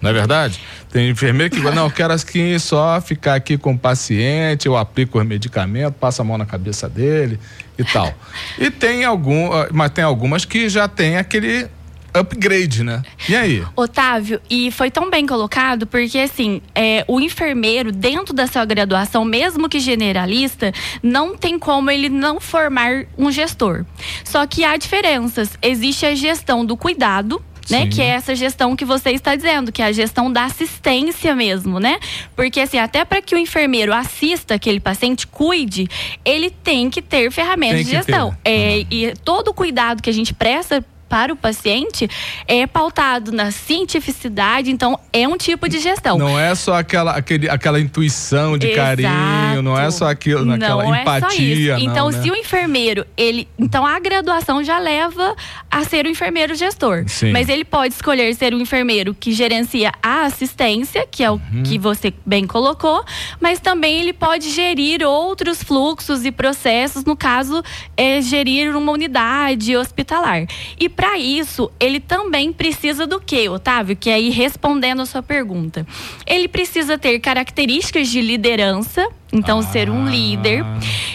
Não 0.02 0.12
é 0.12 0.14
verdade? 0.14 0.60
Tem 0.92 1.10
enfermeiro 1.10 1.56
que 1.56 1.62
não, 1.62 1.86
eu 1.86 1.92
quero 1.92 2.14
aqui 2.14 2.60
só 2.60 3.02
ficar 3.02 3.36
aqui 3.36 3.58
com 3.58 3.74
o 3.74 3.78
paciente, 3.78 4.68
eu 4.68 4.78
aplico 4.78 5.20
os 5.20 5.26
medicamentos, 5.26 5.98
passo 6.00 6.22
a 6.22 6.26
mão 6.26 6.38
na 6.38 6.46
cabeça 6.46 6.88
dele 6.88 7.40
e 7.78 7.84
tal. 7.84 8.14
E 8.60 8.70
tem 8.70 9.04
algum, 9.04 9.52
ah, 9.52 9.68
mas 9.72 9.92
tem 9.92 10.04
algumas 10.04 10.46
que 10.46 10.70
já 10.70 10.88
tem 10.88 11.18
aquele 11.18 11.68
upgrade, 12.14 12.84
né? 12.84 13.04
E 13.28 13.36
aí? 13.36 13.64
Otávio, 13.76 14.42
e 14.50 14.72
foi 14.72 14.90
tão 14.90 15.10
bem 15.10 15.26
colocado 15.26 15.86
porque 15.86 16.18
assim, 16.18 16.62
é, 16.74 17.04
o 17.08 17.20
enfermeiro 17.20 17.92
dentro 17.92 18.34
da 18.34 18.48
sua 18.48 18.66
graduação, 18.66 19.24
mesmo 19.24 19.70
que 19.70 19.80
generalista, 19.80 20.72
não 21.02 21.38
tem 21.38 21.60
como 21.60 21.92
ele 21.92 22.10
não 22.10 22.40
formar 22.40 23.06
um 23.18 23.32
gestor. 23.32 23.86
Só 24.24 24.46
que 24.46 24.64
há 24.64 24.76
diferenças. 24.78 25.58
Existe 25.62 26.06
a 26.06 26.16
gestão 26.16 26.66
do 26.66 26.76
cuidado, 26.76 27.42
né? 27.70 27.88
Que 27.88 28.02
é 28.02 28.08
essa 28.08 28.36
gestão 28.36 28.76
que 28.76 28.86
você 28.86 29.12
está 29.12 29.36
dizendo, 29.36 29.72
que 29.72 29.82
é 29.82 29.86
a 29.86 29.92
gestão 29.92 30.32
da 30.32 30.46
assistência 30.46 31.36
mesmo, 31.36 31.80
né? 31.80 32.00
Porque 32.36 32.60
assim, 32.60 32.78
até 32.78 33.04
para 33.06 33.22
que 33.22 33.36
o 33.36 33.38
enfermeiro 33.38 33.94
assista 33.94 34.56
aquele 34.56 34.80
paciente, 34.80 35.28
cuide, 35.28 35.88
ele 36.24 36.50
tem 36.50 36.90
que 36.90 37.02
ter 37.02 37.32
ferramentas 37.32 37.86
de 37.86 37.92
gestão. 37.92 38.36
É, 38.44 38.78
uhum. 38.78 38.86
E 38.92 39.14
todo 39.24 39.50
o 39.50 39.54
cuidado 39.54 40.02
que 40.02 40.10
a 40.10 40.14
gente 40.14 40.34
presta 40.34 40.84
para 41.08 41.34
o 41.34 41.36
paciente 41.36 42.10
é 42.48 42.66
pautado 42.68 43.32
na 43.32 43.52
cientificidade, 43.52 44.72
então 44.72 45.00
é 45.12 45.28
um 45.28 45.38
tipo 45.38 45.68
de 45.68 45.80
gestão. 45.80 46.18
Não 46.18 46.40
é 46.40 46.54
só 46.56 46.76
aquela, 46.76 47.12
aquele, 47.14 47.50
aquela 47.50 47.80
intuição 47.80 48.58
de 48.58 48.68
Exato. 48.68 49.02
carinho, 49.02 49.62
não 49.62 49.80
é 49.80 49.90
só 49.92 50.10
aquilo, 50.10 50.46
naquela 50.46 50.84
não 50.84 50.96
empatia. 50.96 51.76
É 51.76 51.78
só 51.78 51.84
então, 51.84 52.10
né? 52.10 52.22
se 52.22 52.32
o 52.32 52.36
enfermeiro, 52.36 53.06
ele. 53.16 53.48
Então 53.58 53.86
a 53.86 54.00
graduação 54.00 54.64
já 54.64 54.80
leva 54.80 55.36
a 55.70 55.84
ser 55.84 56.06
o 56.06 56.10
enfermeiro 56.10 56.56
gestor. 56.56 57.04
Sim. 57.08 57.32
Mas 57.32 57.50
ele 57.50 57.66
pode 57.66 57.94
escolher 57.94 58.34
ser 58.36 58.54
o 58.54 58.60
enfermeiro 58.60 59.14
que 59.14 59.32
gerencia 59.32 59.92
a 60.02 60.24
assistência, 60.24 61.08
que 61.10 61.24
é 61.24 61.30
o 61.30 61.34
uhum. 61.34 61.64
que 61.64 61.78
você 61.78 62.14
bem 62.26 62.46
colocou, 62.46 63.04
mas 63.40 63.60
também 63.60 64.00
ele 64.00 64.14
pode 64.14 64.50
gerir 64.50 65.04
outros 65.04 65.62
fluxos 65.64 66.26
e 66.26 66.32
processos, 66.32 67.04
no 67.06 67.16
caso, 67.16 67.64
é 67.96 68.22
gerir 68.22 68.76
uma 68.76 68.92
unidade 68.92 69.76
hospitalar. 69.76 70.46
E 70.80 70.90
para 70.98 71.16
isso, 71.20 71.72
ele 71.80 72.00
também 72.00 72.52
precisa 72.52 73.06
do 73.06 73.22
quê, 73.22 73.48
Otávio? 73.48 73.96
Que 73.96 74.10
aí 74.10 74.32
respondendo 74.32 75.04
a 75.04 75.06
sua 75.06 75.22
pergunta. 75.22 75.86
Ele 76.26 76.48
precisa 76.48 76.98
ter 76.98 77.20
características 77.20 78.10
de 78.10 78.20
liderança, 78.20 79.08
então 79.32 79.60
ah. 79.60 79.62
ser 79.62 79.92
um 79.92 80.10
líder. 80.10 80.66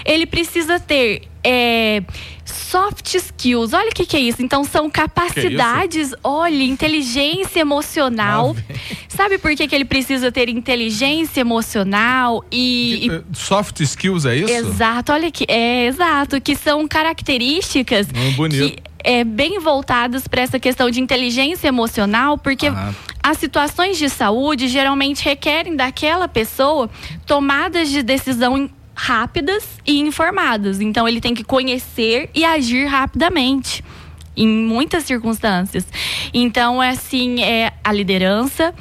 Ele 0.05 0.25
precisa 0.25 0.79
ter 0.79 1.23
é, 1.43 2.01
soft 2.45 3.15
skills. 3.15 3.73
Olha 3.73 3.89
o 3.91 3.93
que, 3.93 4.07
que, 4.07 4.17
é 4.17 4.21
isso. 4.21 4.41
Então, 4.41 4.63
são 4.63 4.89
capacidades, 4.89 6.13
é 6.13 6.17
olha, 6.23 6.63
inteligência 6.63 7.61
emocional. 7.61 8.55
Sabe 9.09 9.37
por 9.37 9.55
que, 9.55 9.67
que 9.67 9.75
ele 9.75 9.85
precisa 9.85 10.31
ter 10.31 10.49
inteligência 10.49 11.41
emocional 11.41 12.45
e, 12.51 13.09
e. 13.09 13.37
Soft 13.37 13.81
skills 13.81 14.25
é 14.25 14.37
isso? 14.37 14.53
Exato, 14.53 15.13
olha 15.13 15.31
que. 15.31 15.45
É, 15.49 15.87
exato. 15.87 16.41
Que 16.41 16.57
são 16.57 16.87
características. 16.87 18.07
Hum, 18.15 18.33
bonito. 18.33 18.77
Que, 18.77 18.92
é, 19.05 19.25
bem 19.25 19.59
voltadas 19.59 20.27
para 20.27 20.43
essa 20.43 20.59
questão 20.59 20.91
de 20.91 21.01
inteligência 21.01 21.69
emocional, 21.69 22.39
porque 22.39 22.69
ah. 22.69 22.93
as 23.23 23.39
situações 23.39 23.99
de 23.99 24.09
saúde 24.09 24.69
geralmente 24.69 25.25
requerem 25.25 25.77
daquela 25.77 26.29
pessoa 26.29 26.91
tomadas 27.27 27.91
de 27.91 28.03
decisão 28.03 28.71
rápidas 28.95 29.65
e 29.87 30.01
informadas. 30.01 30.81
Então 30.81 31.09
ele 31.09 31.21
tem 31.21 31.35
que 31.35 31.45
conhecer 31.45 32.31
e 32.35 32.45
agir 32.45 32.87
rapidamente 32.87 33.83
em 34.37 34.49
muitas 34.49 35.05
circunstâncias. 35.05 35.87
Então, 36.33 36.83
é 36.83 36.91
assim, 36.91 37.43
é 37.43 37.73
a 37.85 37.93
liderança, 37.93 38.75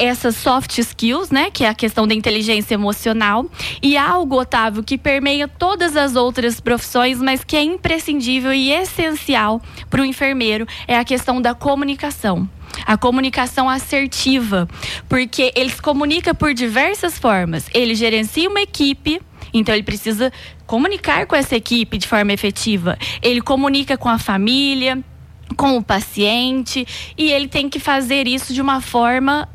essas 0.00 0.36
soft 0.36 0.78
skills, 0.78 1.30
né, 1.30 1.50
que 1.50 1.64
é 1.64 1.68
a 1.68 1.74
questão 1.74 2.06
da 2.06 2.14
inteligência 2.14 2.74
emocional, 2.74 3.46
e 3.82 3.96
algo, 3.96 4.40
Otávio, 4.40 4.82
que 4.82 4.96
permeia 4.96 5.46
todas 5.46 5.96
as 5.96 6.16
outras 6.16 6.58
profissões, 6.58 7.18
mas 7.18 7.44
que 7.44 7.56
é 7.56 7.62
imprescindível 7.62 8.52
e 8.52 8.72
essencial 8.72 9.60
para 9.90 10.00
o 10.00 10.04
enfermeiro, 10.04 10.66
é 10.88 10.96
a 10.96 11.04
questão 11.04 11.40
da 11.40 11.54
comunicação. 11.54 12.48
A 12.86 12.96
comunicação 12.96 13.68
assertiva, 13.68 14.68
porque 15.08 15.52
ele 15.54 15.70
se 15.70 15.82
comunica 15.82 16.32
por 16.32 16.54
diversas 16.54 17.18
formas. 17.18 17.66
Ele 17.74 17.94
gerencia 17.94 18.48
uma 18.48 18.60
equipe, 18.60 19.20
então 19.52 19.74
ele 19.74 19.82
precisa 19.82 20.32
comunicar 20.66 21.26
com 21.26 21.34
essa 21.34 21.56
equipe 21.56 21.98
de 21.98 22.06
forma 22.06 22.32
efetiva. 22.32 22.96
Ele 23.20 23.40
comunica 23.40 23.98
com 23.98 24.08
a 24.08 24.18
família, 24.18 25.02
com 25.56 25.76
o 25.76 25.82
paciente, 25.82 26.86
e 27.18 27.30
ele 27.30 27.48
tem 27.48 27.68
que 27.68 27.80
fazer 27.80 28.28
isso 28.28 28.54
de 28.54 28.62
uma 28.62 28.80
forma 28.80 29.48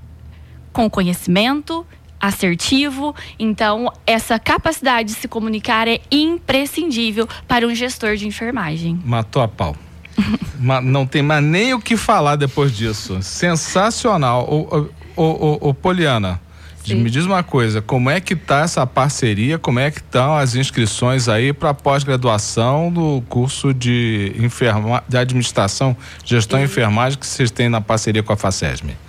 com 0.76 0.90
conhecimento, 0.90 1.88
assertivo. 2.20 3.16
Então, 3.40 3.90
essa 4.06 4.38
capacidade 4.38 5.14
de 5.14 5.16
se 5.16 5.26
comunicar 5.26 5.88
é 5.88 6.02
imprescindível 6.12 7.30
para 7.48 7.66
um 7.66 7.74
gestor 7.74 8.18
de 8.18 8.28
enfermagem. 8.28 9.00
Matou 9.06 9.42
a 9.42 9.48
pau. 9.48 9.74
não 10.84 11.08
tem 11.08 11.22
mais 11.22 11.42
nem 11.42 11.74
o 11.74 11.80
que 11.80 11.96
falar 11.96 12.36
depois 12.36 12.76
disso. 12.76 13.20
Sensacional. 13.22 14.46
O, 15.16 15.74
Poliana, 15.74 16.42
Sim. 16.84 16.96
me 16.96 17.10
diz 17.10 17.26
uma 17.26 17.42
coisa, 17.42 17.82
como 17.82 18.10
é 18.10 18.20
que 18.20 18.36
tá 18.36 18.64
essa 18.64 18.86
parceria, 18.86 19.58
como 19.58 19.80
é 19.80 19.90
que 19.90 20.00
estão 20.00 20.36
as 20.36 20.56
inscrições 20.56 21.30
aí 21.30 21.54
para 21.54 21.74
pós-graduação 21.74 22.92
do 22.92 23.24
curso 23.30 23.74
de, 23.74 24.36
enferma, 24.38 25.02
de 25.08 25.16
administração, 25.16 25.96
gestão 26.26 26.60
e 26.60 26.64
enfermagem 26.66 27.18
que 27.18 27.26
vocês 27.26 27.50
têm 27.50 27.70
na 27.70 27.80
parceria 27.80 28.22
com 28.22 28.34
a 28.34 28.36
FACESM? 28.36 29.05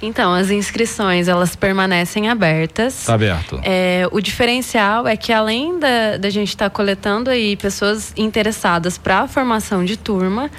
Então, 0.00 0.34
as 0.34 0.50
inscrições, 0.50 1.26
elas 1.26 1.56
permanecem 1.56 2.28
abertas. 2.28 3.00
Está 3.00 3.14
aberto. 3.14 3.58
É, 3.62 4.06
o 4.12 4.20
diferencial 4.20 5.06
é 5.06 5.16
que 5.16 5.32
além 5.32 5.78
da, 5.78 6.18
da 6.18 6.28
gente 6.28 6.48
estar 6.48 6.68
tá 6.68 6.70
coletando 6.70 7.30
aí 7.30 7.56
pessoas 7.56 8.12
interessadas 8.16 8.98
para 8.98 9.20
a 9.20 9.28
formação 9.28 9.84
de 9.84 9.96
turma, 9.96 10.50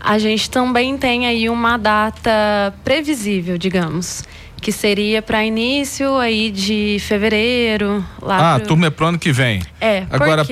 a 0.00 0.18
gente 0.18 0.50
também 0.50 0.96
tem 0.96 1.26
aí 1.26 1.48
uma 1.48 1.76
data 1.76 2.74
previsível, 2.84 3.58
digamos, 3.58 4.24
que 4.62 4.70
seria 4.70 5.20
para 5.20 5.44
início 5.44 6.16
aí 6.16 6.48
de 6.48 6.96
fevereiro. 7.00 8.02
Lá 8.22 8.54
ah, 8.54 8.58
pro... 8.60 8.68
turma 8.68 8.86
é 8.86 8.90
pro 8.90 9.06
ano 9.06 9.18
que 9.18 9.32
vem. 9.32 9.60
É, 9.80 10.04
Agora 10.08 10.44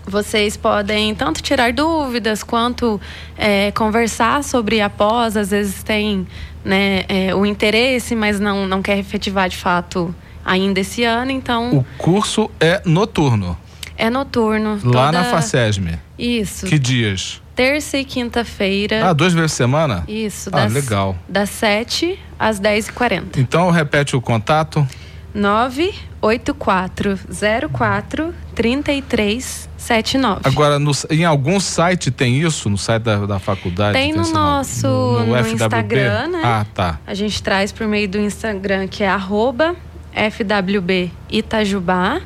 vocês 0.08 0.56
podem 0.56 1.14
tanto 1.14 1.42
tirar 1.42 1.74
dúvidas 1.74 2.44
quanto 2.44 2.98
é, 3.38 3.72
conversar 3.72 4.42
sobre 4.42 4.80
após. 4.80 5.36
Às 5.36 5.52
vezes 5.52 5.84
tem 5.84 6.26
né, 6.64 7.04
é, 7.10 7.36
o 7.36 7.46
interesse, 7.46 8.16
mas 8.16 8.40
não, 8.40 8.66
não 8.66 8.82
quer 8.82 8.98
efetivar 8.98 9.50
de 9.50 9.58
fato 9.58 10.16
ainda 10.44 10.80
esse 10.80 11.04
ano, 11.04 11.30
então. 11.32 11.78
O 11.78 11.86
curso 11.98 12.50
é 12.60 12.82
noturno. 12.86 13.58
É 13.98 14.10
noturno. 14.10 14.80
Lá 14.84 15.08
toda... 15.08 15.12
na 15.12 15.26
Facesme. 15.26 16.00
Isso. 16.18 16.66
Que 16.66 16.80
dias? 16.80 17.42
Terça 17.56 17.98
e 17.98 18.06
quinta-feira. 18.06 19.10
Ah, 19.10 19.14
duas 19.14 19.34
vezes 19.34 19.52
por 19.52 19.58
semana? 19.58 20.04
Isso. 20.08 20.50
Ah, 20.52 20.62
das, 20.62 20.74
legal. 20.74 21.16
Das 21.28 21.50
7 21.50 22.18
às 22.40 22.60
10h40. 22.60 23.38
Então, 23.38 23.70
repete 23.70 24.16
o 24.16 24.22
contato. 24.22 24.88
98404 25.34 28.34
3379. 28.56 30.42
Agora, 30.44 30.80
no, 30.80 30.92
em 31.10 31.24
algum 31.24 31.60
site 31.60 32.12
tem 32.12 32.42
isso? 32.42 32.70
No 32.70 32.78
site 32.78 33.04
da, 33.04 33.26
da 33.26 33.40
faculdade? 33.40 33.94
Tem, 33.94 34.14
no 34.14 34.30
nosso 34.30 34.88
no, 34.88 35.26
no, 35.26 35.28
no 35.28 35.48
Instagram, 35.48 36.28
né? 36.28 36.42
Ah, 36.44 36.66
tá. 36.74 37.00
A 37.06 37.14
gente 37.14 37.42
traz 37.42 37.72
por 37.72 37.88
meio 37.88 38.10
do 38.10 38.20
Instagram, 38.20 38.88
que 38.88 39.04
é 39.04 39.10
arroba 39.10 39.76
FWB 40.14 41.12
Itajubá. 41.30 42.22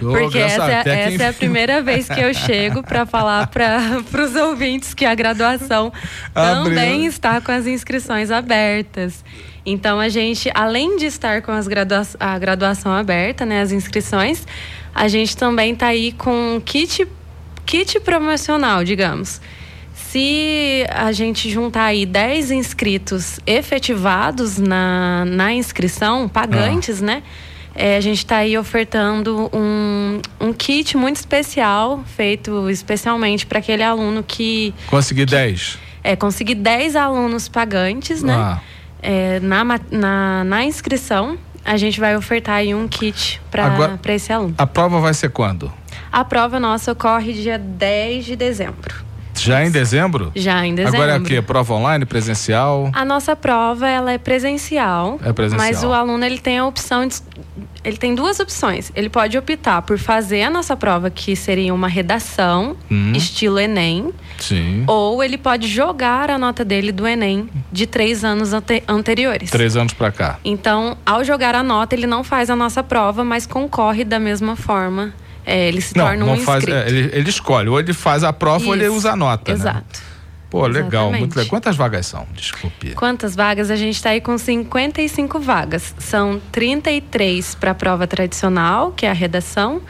Porque 0.00 0.38
essa, 0.38 0.70
é, 0.70 0.82
essa 0.86 1.22
é 1.22 1.28
a 1.28 1.32
primeira 1.32 1.82
vez 1.82 2.08
que 2.08 2.20
eu 2.20 2.34
chego 2.34 2.82
para 2.82 3.06
falar 3.06 3.46
para 3.46 4.02
os 4.24 4.34
ouvintes 4.34 4.92
que 4.92 5.04
a 5.04 5.14
graduação 5.14 5.92
Abriu. 6.34 6.64
também 6.64 7.06
está 7.06 7.40
com 7.40 7.52
as 7.52 7.66
inscrições 7.66 8.30
abertas. 8.30 9.24
Então 9.66 9.98
a 9.98 10.10
gente, 10.10 10.50
além 10.54 10.98
de 10.98 11.06
estar 11.06 11.40
com 11.40 11.50
as 11.50 11.66
gradua 11.66 12.02
a 12.20 12.38
graduação 12.38 12.92
aberta, 12.92 13.46
né, 13.46 13.62
as 13.62 13.72
inscrições, 13.72 14.46
a 14.94 15.08
gente 15.08 15.34
também 15.36 15.72
está 15.72 15.86
aí 15.86 16.12
com 16.12 16.60
kit 16.62 17.06
kit 17.64 18.00
promocional, 18.00 18.84
digamos. 18.84 19.40
Se 19.94 20.86
a 20.90 21.12
gente 21.12 21.50
juntar 21.50 21.86
aí 21.86 22.06
10 22.06 22.50
inscritos 22.52 23.40
efetivados 23.46 24.58
na, 24.58 25.24
na 25.24 25.52
inscrição, 25.52 26.28
pagantes, 26.28 27.02
ah. 27.02 27.06
né? 27.06 27.22
É, 27.74 27.96
a 27.96 28.00
gente 28.00 28.18
está 28.18 28.36
aí 28.36 28.56
ofertando 28.56 29.50
um, 29.52 30.20
um 30.40 30.52
kit 30.52 30.96
muito 30.96 31.16
especial, 31.16 32.04
feito 32.16 32.70
especialmente 32.70 33.46
para 33.46 33.58
aquele 33.58 33.82
aluno 33.82 34.22
que. 34.22 34.72
Conseguir 34.86 35.26
10. 35.26 35.78
É, 36.04 36.14
conseguir 36.14 36.54
10 36.54 36.94
alunos 36.94 37.48
pagantes, 37.48 38.22
né? 38.22 38.34
Ah. 38.34 38.60
É, 39.02 39.40
na, 39.40 39.64
na, 39.90 40.44
na 40.44 40.64
inscrição, 40.64 41.36
a 41.64 41.76
gente 41.76 41.98
vai 41.98 42.16
ofertar 42.16 42.56
aí 42.56 42.74
um 42.74 42.86
kit 42.86 43.40
para 43.50 44.14
esse 44.14 44.32
aluno. 44.32 44.54
A 44.56 44.66
prova 44.66 45.00
vai 45.00 45.12
ser 45.12 45.30
quando? 45.30 45.72
A 46.14 46.24
prova 46.24 46.60
nossa 46.60 46.92
ocorre 46.92 47.32
dia 47.32 47.58
10 47.58 48.24
de 48.24 48.36
dezembro. 48.36 48.94
Já 49.36 49.64
em 49.64 49.70
dezembro? 49.72 50.30
Já 50.32 50.64
em 50.64 50.72
dezembro. 50.72 50.96
Agora 50.96 51.16
é 51.16 51.18
o 51.18 51.24
quê? 51.24 51.42
Prova 51.42 51.74
online, 51.74 52.06
presencial? 52.06 52.88
A 52.92 53.04
nossa 53.04 53.34
prova, 53.34 53.88
ela 53.88 54.12
é 54.12 54.16
presencial. 54.16 55.18
É 55.24 55.32
presencial. 55.32 55.66
Mas 55.66 55.82
o 55.82 55.92
aluno, 55.92 56.24
ele 56.24 56.38
tem 56.38 56.58
a 56.58 56.66
opção 56.66 57.08
de... 57.08 57.16
Ele 57.82 57.96
tem 57.96 58.14
duas 58.14 58.38
opções. 58.38 58.92
Ele 58.94 59.08
pode 59.10 59.36
optar 59.36 59.82
por 59.82 59.98
fazer 59.98 60.42
a 60.42 60.50
nossa 60.50 60.76
prova, 60.76 61.10
que 61.10 61.34
seria 61.34 61.74
uma 61.74 61.88
redação, 61.88 62.76
hum. 62.88 63.12
estilo 63.16 63.58
Enem. 63.58 64.14
Sim. 64.38 64.84
Ou 64.86 65.20
ele 65.20 65.36
pode 65.36 65.66
jogar 65.66 66.30
a 66.30 66.38
nota 66.38 66.64
dele 66.64 66.92
do 66.92 67.08
Enem 67.08 67.48
de 67.72 67.88
três 67.88 68.24
anos 68.24 68.52
ante 68.52 68.84
anteriores. 68.86 69.50
Três 69.50 69.76
anos 69.76 69.92
para 69.92 70.12
cá. 70.12 70.38
Então, 70.44 70.96
ao 71.04 71.24
jogar 71.24 71.56
a 71.56 71.62
nota, 71.64 71.96
ele 71.96 72.06
não 72.06 72.22
faz 72.22 72.50
a 72.50 72.54
nossa 72.54 72.84
prova, 72.84 73.24
mas 73.24 73.46
concorre 73.48 74.04
da 74.04 74.20
mesma 74.20 74.54
forma 74.54 75.12
é, 75.44 75.68
ele 75.68 75.80
se 75.80 75.96
não, 75.96 76.04
torna 76.06 76.24
não 76.24 76.32
um 76.34 76.40
faz, 76.40 76.64
inscrito. 76.64 76.78
É, 76.78 76.88
ele, 76.88 77.10
ele, 77.12 77.30
escolhe, 77.30 77.68
ou 77.68 77.78
ele 77.78 77.92
faz 77.92 78.24
a 78.24 78.32
prova 78.32 78.58
Isso, 78.58 78.68
ou 78.68 78.74
ele 78.74 78.88
usa 78.88 79.12
a 79.12 79.16
nota. 79.16 79.52
Né? 79.52 79.58
Exato. 79.58 80.00
Né? 80.00 80.14
Pô, 80.50 80.66
legal, 80.66 80.84
Exatamente. 80.86 81.18
muito 81.18 81.36
legal. 81.36 81.50
Quantas 81.50 81.76
vagas 81.76 82.06
são? 82.06 82.26
Desculpe. 82.32 82.94
Quantas 82.94 83.34
vagas? 83.34 83.70
A 83.70 83.76
gente 83.76 83.96
está 83.96 84.10
aí 84.10 84.20
com 84.20 84.38
55 84.38 85.40
vagas. 85.40 85.94
São 85.98 86.40
33 86.52 87.56
para 87.56 87.72
a 87.72 87.74
prova 87.74 88.06
tradicional, 88.06 88.92
que 88.92 89.04
é 89.04 89.10
a 89.10 89.12
redação, 89.12 89.82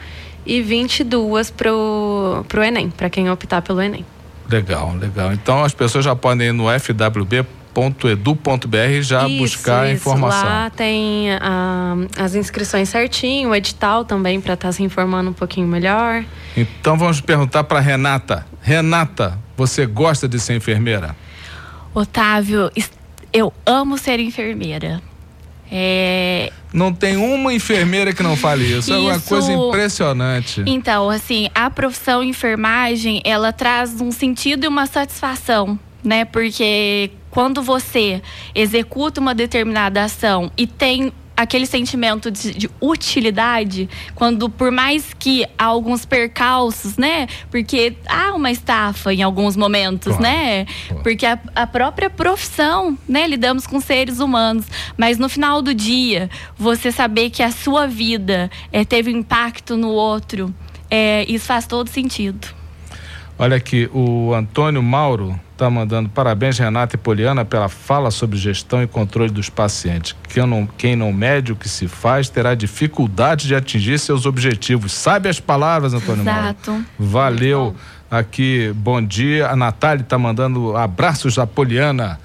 e 0.43 0.61
22 0.61 1.51
para 1.51 1.71
o 1.71 2.63
Enem, 2.63 2.89
para 2.89 3.09
quem 3.11 3.29
optar 3.29 3.61
pelo 3.61 3.79
Enem. 3.81 4.03
Legal, 4.49 4.95
legal. 4.95 5.31
Então 5.33 5.63
as 5.63 5.73
pessoas 5.73 6.03
já 6.03 6.15
podem 6.15 6.47
ir 6.47 6.51
no 6.51 6.65
FWB 6.67 7.45
www.edu.br 7.75 9.01
já 9.01 9.27
isso, 9.27 9.37
buscar 9.37 9.85
isso. 9.85 9.95
informação. 9.95 10.43
Lá 10.43 10.69
tem 10.69 11.31
ah, 11.41 11.95
as 12.17 12.35
inscrições 12.35 12.89
certinho, 12.89 13.49
o 13.49 13.55
edital 13.55 14.05
também 14.05 14.39
para 14.39 14.53
estar 14.53 14.69
tá 14.69 14.71
se 14.71 14.81
informando 14.81 15.31
um 15.31 15.33
pouquinho 15.33 15.67
melhor. 15.67 16.23
Então 16.55 16.97
vamos 16.97 17.19
perguntar 17.19 17.65
para 17.65 17.79
Renata. 17.79 18.45
Renata, 18.61 19.37
você 19.57 19.85
gosta 19.85 20.27
de 20.27 20.39
ser 20.39 20.55
enfermeira? 20.55 21.15
Otávio, 21.93 22.71
eu 23.31 23.53
amo 23.65 23.97
ser 23.97 24.19
enfermeira. 24.19 25.01
É... 25.71 26.51
Não 26.71 26.93
tem 26.93 27.17
uma 27.17 27.53
enfermeira 27.53 28.13
que 28.13 28.21
não 28.21 28.35
fale 28.35 28.65
isso. 28.65 28.91
isso. 28.91 28.93
É 28.93 28.97
uma 28.97 29.19
coisa 29.19 29.51
impressionante. 29.51 30.63
Então, 30.65 31.09
assim, 31.09 31.49
a 31.55 31.69
profissão 31.69 32.21
enfermagem, 32.23 33.21
ela 33.23 33.51
traz 33.51 33.99
um 33.99 34.11
sentido 34.11 34.65
e 34.65 34.67
uma 34.67 34.85
satisfação, 34.85 35.79
né? 36.03 36.25
Porque 36.25 37.11
quando 37.35 37.61
você 37.61 38.21
executa 38.55 39.19
uma 39.19 39.35
determinada 39.35 40.01
ação 40.01 40.49
e 40.57 40.65
tem 40.65 41.11
aquele 41.35 41.65
sentimento 41.65 42.31
de, 42.31 42.53
de, 42.53 42.69
utilidade, 42.79 43.89
quando 44.15 44.49
por 44.49 44.71
mais 44.71 45.13
que 45.13 45.45
há 45.57 45.65
alguns 45.65 46.05
percalços, 46.05 46.95
né? 46.95 47.27
Porque 47.51 47.97
há 48.07 48.33
uma 48.33 48.49
estafa 48.51 49.13
em 49.13 49.21
alguns 49.21 49.57
momentos, 49.57 50.15
claro. 50.15 50.23
né? 50.23 50.65
Porque 51.03 51.25
a, 51.25 51.37
a, 51.53 51.67
própria 51.67 52.09
profissão, 52.09 52.97
né? 53.05 53.27
Lidamos 53.27 53.67
com 53.67 53.81
seres 53.81 54.21
humanos, 54.21 54.65
mas 54.95 55.17
no 55.17 55.27
final 55.27 55.61
do 55.61 55.73
dia, 55.73 56.29
você 56.57 56.89
saber 56.89 57.31
que 57.31 57.43
a 57.43 57.51
sua 57.51 57.85
vida 57.85 58.49
é, 58.71 58.85
teve 58.85 59.11
impacto 59.11 59.75
no 59.75 59.89
outro, 59.89 60.55
é, 60.89 61.25
isso 61.27 61.47
faz 61.47 61.67
todo 61.67 61.89
sentido. 61.89 62.47
Olha 63.37 63.57
aqui, 63.57 63.89
o 63.93 64.33
Antônio 64.33 64.81
Mauro 64.81 65.37
Tá 65.57 65.69
mandando 65.69 66.09
parabéns, 66.09 66.57
Renata 66.57 66.95
e 66.95 66.97
Poliana, 66.97 67.45
pela 67.45 67.69
fala 67.69 68.11
sobre 68.11 68.37
gestão 68.37 68.83
e 68.83 68.87
controle 68.87 69.31
dos 69.31 69.49
pacientes. 69.49 70.13
Quem 70.27 70.45
não, 70.45 70.67
quem 70.67 70.97
não 70.97 71.13
mede 71.13 71.53
o 71.53 71.55
que 71.55 71.69
se 71.69 71.87
faz 71.87 72.27
terá 72.27 72.53
dificuldade 72.53 73.47
de 73.47 73.55
atingir 73.55 73.97
seus 73.97 74.25
objetivos. 74.25 74.91
Sabe 74.91 75.29
as 75.29 75.39
palavras, 75.39 75.93
Antônio 75.93 76.23
Exato. 76.23 76.71
Mauro? 76.71 76.85
Valeu. 76.99 77.75
Aqui, 78.11 78.73
bom 78.75 79.01
dia. 79.01 79.47
A 79.47 79.55
Natália 79.55 80.03
está 80.03 80.17
mandando 80.17 80.75
abraços 80.75 81.35
da 81.35 81.47
Poliana. 81.47 82.19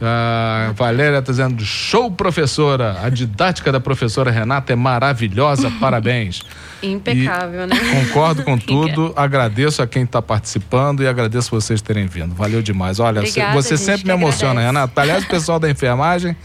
A 0.00 0.72
Valéria 0.74 1.18
está 1.18 1.32
dizendo: 1.32 1.64
show, 1.64 2.10
professora. 2.10 2.98
A 3.02 3.08
didática 3.08 3.72
da 3.72 3.80
professora 3.80 4.30
Renata 4.30 4.72
é 4.72 4.76
maravilhosa, 4.76 5.70
parabéns. 5.80 6.42
Impecável, 6.82 7.64
e 7.64 7.66
né? 7.66 7.76
Concordo 8.04 8.42
com 8.42 8.58
tudo, 8.58 9.12
agradeço 9.16 9.82
a 9.82 9.86
quem 9.86 10.02
está 10.02 10.20
participando 10.20 11.02
e 11.02 11.08
agradeço 11.08 11.50
vocês 11.50 11.80
terem 11.80 12.06
vindo. 12.06 12.34
Valeu 12.34 12.60
demais. 12.60 13.00
Olha, 13.00 13.20
Obrigada, 13.20 13.54
você 13.54 13.76
sempre 13.76 14.06
me 14.06 14.12
emociona, 14.12 14.60
agradece. 14.60 14.74
Renata. 14.74 15.00
Aliás, 15.00 15.24
o 15.24 15.28
pessoal 15.28 15.58
da 15.58 15.70
enfermagem 15.70 16.36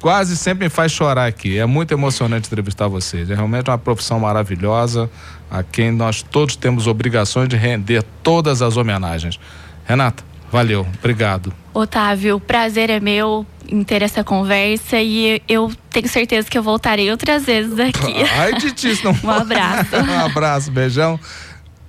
quase 0.00 0.36
sempre 0.36 0.64
me 0.64 0.70
faz 0.70 0.92
chorar 0.92 1.26
aqui. 1.26 1.58
É 1.58 1.66
muito 1.66 1.92
emocionante 1.92 2.46
entrevistar 2.46 2.88
vocês. 2.88 3.30
É 3.30 3.34
realmente 3.34 3.68
uma 3.68 3.78
profissão 3.78 4.20
maravilhosa 4.20 5.10
a 5.50 5.62
quem 5.62 5.90
nós 5.90 6.22
todos 6.22 6.56
temos 6.56 6.86
obrigações 6.86 7.48
de 7.48 7.56
render 7.56 8.02
todas 8.22 8.62
as 8.62 8.76
homenagens. 8.76 9.38
Renata, 9.84 10.22
valeu, 10.50 10.86
obrigado. 10.98 11.52
Otávio, 11.72 12.36
o 12.36 12.40
prazer 12.40 12.90
é 12.90 13.00
meu 13.00 13.46
em 13.68 13.84
ter 13.84 14.02
essa 14.02 14.24
conversa 14.24 14.98
e 14.98 15.42
eu 15.48 15.70
tenho 15.90 16.08
certeza 16.08 16.48
que 16.48 16.56
eu 16.56 16.62
voltarei 16.62 17.10
outras 17.10 17.44
vezes 17.44 17.78
aqui. 17.78 18.14
Ai 18.36 18.54
de 18.54 18.72
ti, 18.72 18.96
se 18.96 19.04
não 19.04 19.14
Um 19.22 19.30
abraço. 19.30 19.96
um 19.96 20.24
abraço, 20.24 20.70
beijão. 20.70 21.20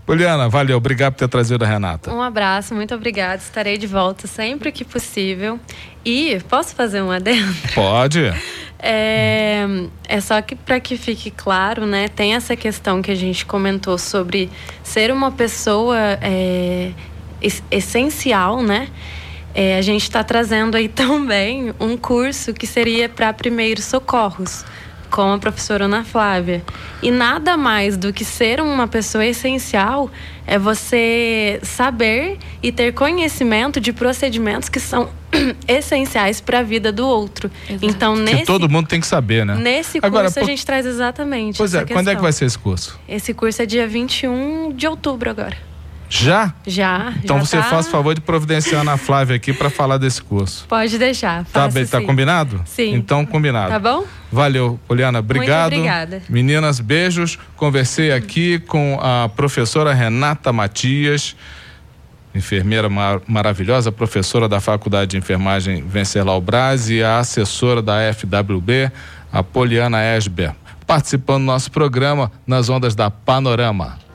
Poliana, 0.06 0.50
valeu, 0.50 0.76
obrigado 0.76 1.14
por 1.14 1.20
ter 1.20 1.28
trazido 1.28 1.64
a 1.64 1.68
Renata. 1.68 2.12
Um 2.12 2.22
abraço, 2.22 2.74
muito 2.74 2.96
obrigada. 2.96 3.36
Estarei 3.36 3.78
de 3.78 3.86
volta 3.86 4.26
sempre 4.26 4.72
que 4.72 4.84
possível. 4.84 5.60
E 6.04 6.40
posso 6.50 6.74
fazer 6.74 7.02
um 7.04 7.12
adendo? 7.12 7.54
Pode. 7.76 8.34
É, 8.80 9.68
é 10.08 10.22
só 10.22 10.42
que 10.42 10.56
para 10.56 10.80
que 10.80 10.98
fique 10.98 11.30
claro, 11.30 11.86
né? 11.86 12.08
Tem 12.08 12.34
essa 12.34 12.56
questão 12.56 13.04
que 13.04 13.12
a 13.12 13.16
gente 13.16 13.46
comentou 13.46 14.00
sobre 14.00 14.50
ser 14.82 15.12
uma 15.12 15.32
pessoa 15.32 15.96
é, 16.22 16.92
essencial, 17.72 18.62
né? 18.62 18.88
É, 19.54 19.78
a 19.78 19.82
gente 19.82 20.04
está 20.04 20.24
trazendo 20.24 20.78
aí 20.78 20.88
também 20.90 21.74
um 21.80 21.98
curso 21.98 22.54
que 22.54 22.68
seria 22.68 23.10
para 23.10 23.34
primeiros 23.34 23.86
socorros, 23.86 24.64
com 25.10 25.34
a 25.34 25.38
professora 25.40 25.86
Ana 25.86 26.04
Flávia. 26.04 26.64
E 27.02 27.10
nada 27.10 27.58
mais 27.58 27.98
do 27.98 28.14
que 28.14 28.24
ser 28.24 28.62
uma 28.62 28.88
pessoa 28.88 29.26
essencial 29.26 30.10
é 30.46 30.60
você 30.60 31.60
saber 31.64 32.38
e 32.62 32.72
ter 32.72 32.94
conhecimento 32.94 33.82
de 33.82 33.92
procedimentos 33.92 34.70
que 34.70 34.80
são 34.80 35.10
essenciais 35.68 36.40
para 36.42 36.60
a 36.60 36.64
vida 36.64 36.92
do 36.92 37.08
outro. 37.08 37.50
Exato. 37.68 37.86
Então, 37.86 38.14
Que 38.16 38.22
nesse, 38.22 38.46
todo 38.46 38.70
mundo 38.70 38.88
tem 38.88 39.00
que 39.02 39.08
saber, 39.08 39.46
né? 39.48 39.56
nesse 39.56 39.94
curso 40.00 40.06
Agora, 40.06 40.28
a 40.28 40.32
por- 40.32 40.46
gente 40.46 40.64
traz 40.64 40.86
exatamente 40.86 41.58
Pois 41.58 41.74
essa 41.74 41.84
é, 41.84 41.88
quando 41.88 42.08
é 42.08 42.12
que 42.12 42.18
questão. 42.18 42.22
vai 42.22 42.32
ser 42.34 42.46
esse 42.46 42.60
curso? 42.60 43.00
Esse 43.08 43.34
curso 43.34 43.62
é 43.64 43.66
dia 43.66 43.88
21 43.88 44.74
de 44.74 44.86
outubro 44.88 45.30
agora. 45.30 45.58
Já? 46.10 46.54
Já. 46.66 47.14
Então 47.24 47.38
já 47.38 47.46
você 47.46 47.58
tá... 47.58 47.64
faz 47.64 47.88
o 47.88 47.92
favor 47.92 48.16
de 48.16 48.22
providenciar 48.22 48.80
a 48.80 48.82
Ana 48.82 48.98
Flávia 48.98 49.36
aqui 49.36 49.54
para 49.54 49.70
falar 49.70 49.98
desse 49.98 50.22
curso. 50.22 50.66
Pode 50.68 50.98
deixar. 50.98 51.46
Tá 51.46 51.68
bem, 51.68 51.86
tá 51.86 52.00
sim. 52.00 52.06
combinado? 52.06 52.62
Sim. 52.66 52.96
Então 52.96 53.26
combinado. 53.26 53.70
Tá 53.70 53.80
bom? 53.80 54.04
Valeu, 54.32 54.80
Poliana, 54.88 55.20
obrigado. 55.20 55.74
obrigada. 55.74 56.22
Meninas, 56.28 56.80
beijos. 56.80 57.38
Conversei 57.56 58.12
aqui 58.12 58.58
com 58.60 59.00
a 59.02 59.30
professora 59.30 59.94
Renata 59.94 60.52
Matias, 60.52 61.36
enfermeira 62.34 62.90
mar- 62.90 63.22
maravilhosa, 63.28 63.92
professora 63.92 64.50
da 64.50 64.60
Faculdade 64.60 65.12
de 65.12 65.18
Enfermagem 65.18 65.84
Venceslau 65.84 66.42
Braz 66.42 66.90
e 66.90 67.04
a 67.04 67.20
assessora 67.20 67.82
da 67.82 67.98
FWB, 68.14 68.92
a 69.32 69.44
Poliana 69.44 70.00
Esber, 70.18 70.54
participando 70.88 71.42
do 71.44 71.46
nosso 71.46 71.72
programa 71.72 72.32
nas 72.48 72.68
ondas 72.70 72.96
da 72.96 73.12
Panorama. 73.12 74.09